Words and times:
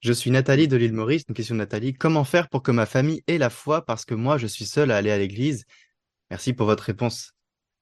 Je 0.00 0.12
suis 0.12 0.30
Nathalie 0.30 0.68
de 0.68 0.76
l'île 0.76 0.92
Maurice. 0.92 1.24
Une 1.28 1.34
question 1.34 1.56
de 1.56 1.58
Nathalie. 1.58 1.92
Comment 1.92 2.22
faire 2.22 2.48
pour 2.48 2.62
que 2.62 2.70
ma 2.70 2.86
famille 2.86 3.24
ait 3.26 3.38
la 3.38 3.50
foi 3.50 3.84
parce 3.84 4.04
que 4.04 4.14
moi, 4.14 4.38
je 4.38 4.46
suis 4.46 4.64
seule 4.64 4.92
à 4.92 4.96
aller 4.96 5.10
à 5.10 5.18
l'église? 5.18 5.64
Merci 6.30 6.52
pour 6.52 6.66
votre 6.66 6.84
réponse. 6.84 7.32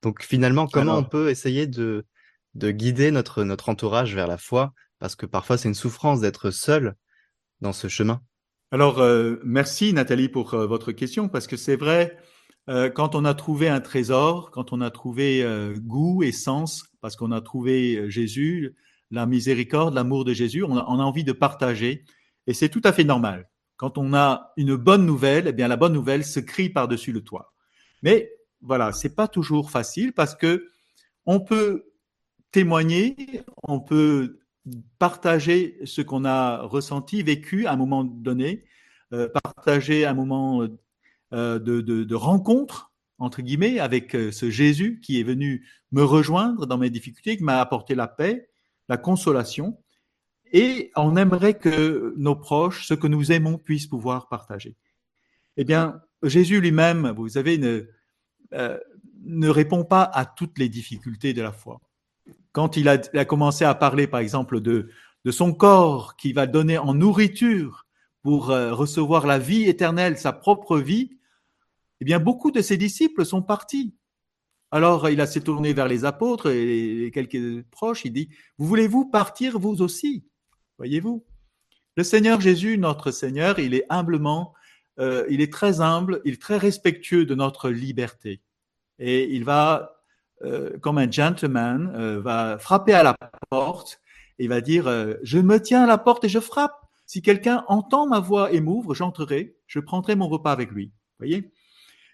Donc 0.03 0.23
finalement, 0.23 0.67
comment 0.67 0.97
on 0.97 1.05
peut 1.05 1.29
essayer 1.29 1.67
de, 1.67 2.07
de 2.55 2.71
guider 2.71 3.11
notre, 3.11 3.45
notre 3.45 3.69
entourage 3.69 4.15
vers 4.15 4.29
la 4.29 4.39
foi? 4.39 4.73
Parce 4.99 5.15
que 5.15 5.27
parfois, 5.27 5.59
c'est 5.59 5.69
une 5.69 5.75
souffrance 5.75 6.21
d'être 6.21 6.51
seul 6.51 6.95
dans 7.61 7.75
ce 7.75 7.89
chemin. 7.89 8.23
alors 8.71 9.01
euh, 9.01 9.37
merci 9.45 9.93
Nathalie 9.93 10.29
pour 10.29 10.55
euh, 10.55 10.67
votre 10.67 10.93
question 10.93 11.29
parce 11.29 11.47
que 11.47 11.57
c'est 11.57 11.77
vrai, 11.77 12.17
euh, 12.69 12.91
quand 12.91 13.15
on 13.15 13.25
a 13.25 13.35
trouvé 13.35 13.69
un 13.69 13.81
trésor, 13.81 14.51
quand 14.51 14.73
on 14.73 14.81
a 14.81 14.91
trouvé 14.91 15.45
goût 15.77 16.23
et 16.23 16.33
sens, 16.33 16.85
parce 17.03 17.17
qu'on 17.17 17.33
a 17.33 17.43
trouvé 17.43 18.11
Jésus, 18.11 18.75
la 19.11 19.27
miséricorde, 19.27 19.95
l'amour 19.95 20.25
de 20.25 20.33
Jésus, 20.33 20.63
on 20.65 20.77
a, 20.77 20.81
a 20.81 20.85
envie 20.85 21.25
de 21.25 21.33
partager 21.33 22.05
et 22.47 22.55
c'est 22.55 22.69
tout 22.69 22.83
à 22.85 22.93
fait 22.93 23.05
normal. 23.05 23.49
Quand 23.77 23.99
on 23.99 24.15
a 24.15 24.53
une 24.57 24.77
bonne 24.77 25.05
nouvelle, 25.05 25.49
eh 25.49 25.53
bien 25.53 25.69
la 25.69 25.77
bonne 25.77 25.93
nouvelle 25.93 26.25
se 26.25 26.41
crie 26.41 26.71
par-dessus 26.71 27.13
le 27.13 27.23
toit. 27.23 27.53
Mais 28.03 28.31
voilà, 28.61 28.93
c'est 28.93 29.15
pas 29.15 29.29
toujours 29.29 29.71
facile 29.71 30.13
parce 30.13 30.35
que 30.35 30.69
on 31.27 31.41
peut 31.41 31.93
témoigner, 32.53 33.17
on 33.65 33.81
peut 33.81 34.39
partager 34.99 35.79
ce 35.85 36.01
qu'on 36.01 36.25
a 36.25 36.63
ressenti, 36.63 37.23
vécu 37.23 37.67
à 37.67 37.73
un 37.73 37.77
moment 37.77 38.05
donné, 38.05 38.65
euh, 39.13 39.29
partager 39.43 40.05
un 40.07 40.15
moment 40.15 40.63
euh, 41.33 41.59
de, 41.59 41.81
de, 41.81 42.05
de, 42.05 42.15
rencontre, 42.15 42.93
entre 43.19 43.43
guillemets, 43.43 43.79
avec 43.79 44.15
euh, 44.15 44.33
ce 44.33 44.51
Jésus 44.51 45.01
qui 45.01 45.21
est 45.21 45.25
venu 45.25 45.67
me 45.93 46.03
rejoindre 46.03 46.67
dans 46.67 46.79
mes 46.79 46.91
difficultés, 46.91 47.37
qui 47.37 47.45
m'a 47.45 47.61
apporté 47.61 47.95
la 47.95 48.09
paix, 48.09 48.49
la 48.89 48.97
consolation. 48.97 49.79
Et 50.53 50.93
on 50.97 51.17
aimerait 51.17 51.55
que 51.55 52.15
nos 52.17 52.37
proches, 52.37 52.87
ce 52.87 52.95
que 52.95 53.07
nous 53.07 53.33
aimons, 53.33 53.59
puissent 53.59 53.89
pouvoir 53.89 54.29
partager. 54.29 54.77
Eh 55.57 55.65
bien, 55.65 56.01
Jésus 56.23 56.61
lui-même, 56.61 57.11
vous 57.17 57.31
savez, 57.31 57.59
ne, 57.59 57.89
euh, 58.53 58.79
répond 59.51 59.85
pas 59.85 60.03
à 60.03 60.25
toutes 60.25 60.59
les 60.59 60.69
difficultés 60.69 61.35
de 61.35 61.43
la 61.43 61.53
foi 61.53 61.81
quand 62.57 62.79
il 62.79 62.89
a, 62.89 62.97
il 63.13 63.19
a, 63.19 63.27
commencé 63.27 63.67
à 63.67 63.75
parler, 63.75 64.07
par 64.07 64.21
exemple, 64.21 64.63
de, 64.63 64.89
de, 65.27 65.31
son 65.31 65.53
corps 65.53 66.17
qui 66.17 66.33
va 66.33 66.47
donner 66.47 66.79
en 66.79 66.95
nourriture 66.95 67.87
pour 68.23 68.51
euh, 68.51 68.73
recevoir 68.73 69.27
la 69.27 69.39
vie 69.39 69.65
éternelle, 69.65 70.17
sa 70.17 70.33
propre 70.33 70.79
vie, 70.79 71.19
eh 72.01 72.07
bien, 72.07 72.19
beaucoup 72.19 72.51
de 72.51 72.63
ses 72.63 72.79
disciples 72.79 73.27
sont 73.27 73.43
partis. 73.43 73.95
Alors, 74.73 75.09
il 75.09 75.21
a 75.21 75.27
s'est 75.27 75.41
tourné 75.41 75.73
vers 75.73 75.87
les 75.87 76.05
apôtres 76.05 76.51
et 76.51 76.95
les 76.97 77.11
quelques 77.11 77.65
proches. 77.71 78.05
Il 78.05 78.13
dit 78.13 78.29
Vous 78.59 78.67
voulez-vous 78.67 79.07
partir 79.07 79.59
vous 79.59 79.81
aussi? 79.81 80.25
Voyez-vous 80.79 81.25
Le 81.97 82.03
Seigneur 82.03 82.41
Jésus, 82.41 82.77
notre 82.77 83.11
Seigneur, 83.11 83.59
il 83.59 83.75
est 83.75 83.85
humblement, 83.89 84.55
euh, 84.99 85.25
il 85.31 85.41
est 85.41 85.53
très 85.53 85.81
humble, 85.81 86.21
il 86.25 86.35
est 86.35 86.43
très 86.43 86.57
respectueux 86.57 87.25
de 87.25 87.35
notre 87.35 87.71
liberté. 87.71 88.43
Et 88.99 89.35
il 89.35 89.45
va 89.45 90.03
euh, 90.43 90.77
comme 90.81 90.99
un 90.99 91.11
gentleman, 91.11 91.93
euh, 91.95 92.21
va 92.21 92.59
frapper 92.59 92.93
à 92.93 93.03
la 93.03 93.17
porte 93.51 94.01
et 94.39 94.49
va 94.49 94.61
dire 94.61 94.85
Je 95.23 95.39
me 95.39 95.63
tiens 95.63 95.85
à 95.85 95.87
la 95.87 95.99
porte 95.99 96.25
et 96.25 96.29
je 96.29 96.41
frappe. 96.41 96.75
Si 97.07 97.23
quelqu'un 97.23 97.65
entend 97.69 98.09
ma 98.09 98.19
voix 98.19 98.53
et 98.53 98.61
m'ouvre, 98.61 98.95
j'entrerai, 98.95 99.57
je 99.69 99.79
prendrai 99.79 100.17
mon 100.17 100.27
repas 100.29 100.51
avec 100.51 100.73
lui. 100.73 100.93
Voyez 101.19 101.53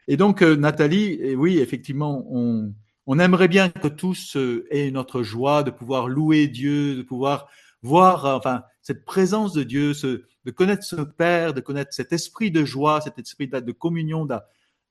Et 0.09 0.17
donc, 0.17 0.43
Nathalie, 0.43 1.19
et 1.21 1.37
oui, 1.37 1.59
effectivement, 1.59 2.27
on, 2.29 3.19
aimerait 3.19 3.49
bien 3.49 3.69
que 3.69 3.89
tous 3.89 4.37
aient 4.71 4.91
notre 4.91 5.23
joie 5.23 5.63
de 5.63 5.71
pouvoir 5.71 6.09
louer 6.09 6.49
Dieu, 6.49 6.97
de 6.97 7.03
pouvoir 7.03 7.49
voir 7.83 8.25
enfin 8.25 8.63
cette 8.81 9.05
présence 9.05 9.53
de 9.53 9.63
Dieu, 9.63 9.93
de 10.45 10.51
connaître 10.51 10.85
ce 10.85 10.97
Père, 10.97 11.55
de 11.55 11.61
connaître 11.61 11.93
cet 11.93 12.13
esprit 12.13 12.51
de 12.51 12.65
joie, 12.65 13.01
cet 13.01 13.19
esprit 13.19 13.49
de 13.49 13.73
communion, 13.73 14.27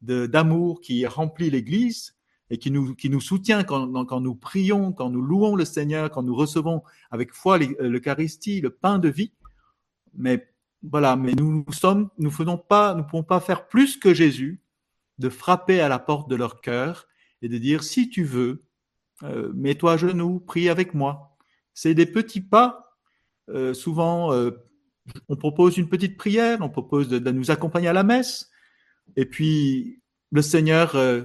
d'amour 0.01 0.81
qui 0.81 1.05
remplit 1.05 1.49
l'Église 1.49 2.15
et 2.49 2.57
qui 2.57 2.71
nous, 2.71 2.95
qui 2.95 3.09
nous 3.09 3.21
soutient 3.21 3.63
quand, 3.63 4.05
quand, 4.05 4.21
nous 4.21 4.35
prions, 4.35 4.91
quand 4.91 5.09
nous 5.09 5.21
louons 5.21 5.55
le 5.55 5.65
Seigneur, 5.65 6.09
quand 6.09 6.23
nous 6.23 6.35
recevons 6.35 6.83
avec 7.09 7.33
foi 7.33 7.57
l'Eucharistie, 7.57 8.61
le 8.61 8.69
pain 8.69 8.99
de 8.99 9.09
vie. 9.09 9.33
Mais 10.13 10.49
voilà, 10.83 11.15
mais 11.15 11.33
nous, 11.33 11.63
nous 11.65 11.73
sommes, 11.73 12.09
nous 12.17 12.29
nous 12.29 13.03
pouvons 13.03 13.23
pas 13.23 13.39
faire 13.39 13.67
plus 13.67 13.97
que 13.97 14.13
Jésus 14.13 14.61
de 15.19 15.29
frapper 15.29 15.81
à 15.81 15.89
la 15.89 15.99
porte 15.99 16.29
de 16.29 16.35
leur 16.35 16.61
cœur 16.61 17.07
et 17.41 17.49
de 17.49 17.57
dire 17.57 17.83
si 17.83 18.09
tu 18.09 18.23
veux, 18.23 18.63
euh, 19.23 19.51
mets-toi 19.53 19.93
à 19.93 19.97
genoux, 19.97 20.39
prie 20.39 20.69
avec 20.69 20.93
moi. 20.93 21.37
C'est 21.73 21.93
des 21.93 22.05
petits 22.05 22.41
pas. 22.41 22.97
Euh, 23.49 23.73
souvent, 23.73 24.33
euh, 24.33 24.51
on 25.29 25.35
propose 25.35 25.77
une 25.77 25.89
petite 25.89 26.17
prière, 26.17 26.59
on 26.61 26.69
propose 26.69 27.09
de, 27.09 27.31
nous 27.31 27.51
accompagner 27.51 27.87
à 27.87 27.93
la 27.93 28.03
messe, 28.03 28.49
et 29.15 29.25
puis 29.25 30.01
le 30.31 30.41
Seigneur 30.41 30.95
euh, 30.95 31.23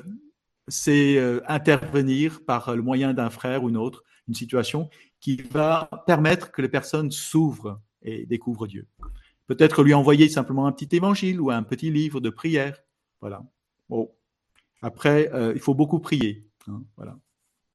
intervenir 1.47 2.45
par 2.45 2.75
le 2.75 2.83
moyen 2.83 3.15
d'un 3.15 3.31
frère 3.31 3.63
ou 3.63 3.69
une 3.69 3.77
autre, 3.77 4.03
une 4.29 4.35
situation 4.35 4.91
qui 5.21 5.37
va 5.37 5.89
permettre 6.07 6.51
que 6.51 6.63
les 6.63 6.69
personnes 6.69 7.11
s'ouvrent 7.11 7.81
et 8.03 8.27
découvrent 8.27 8.67
Dieu. 8.67 8.87
Peut-être 9.47 9.85
lui 9.85 9.95
envoyer 9.95 10.29
simplement 10.29 10.67
un 10.67 10.73
petit 10.73 10.97
évangile 10.97 11.41
ou 11.41 11.51
un 11.51 11.63
petit 11.63 11.91
livre 11.91 12.21
de 12.21 12.31
prière. 12.31 12.79
Voilà. 13.21 13.45
Bon. 13.89 14.13
Après, 14.83 15.33
euh, 15.33 15.53
il 15.55 15.61
faut 15.61 15.75
beaucoup 15.75 16.01
prier. 16.01 16.47
Hein, 16.69 16.83
voilà. 16.97 17.19